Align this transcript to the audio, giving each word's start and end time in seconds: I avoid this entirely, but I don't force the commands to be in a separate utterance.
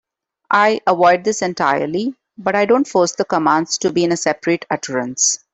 I 0.49 0.81
avoid 0.87 1.23
this 1.23 1.43
entirely, 1.43 2.15
but 2.35 2.55
I 2.55 2.65
don't 2.65 2.87
force 2.87 3.11
the 3.11 3.23
commands 3.23 3.77
to 3.77 3.91
be 3.93 4.03
in 4.03 4.11
a 4.11 4.17
separate 4.17 4.65
utterance. 4.71 5.37